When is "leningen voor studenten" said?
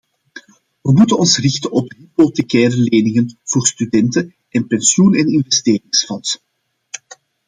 2.77-4.35